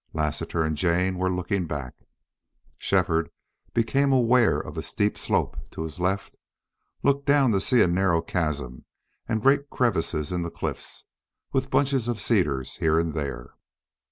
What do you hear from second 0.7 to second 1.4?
Jane were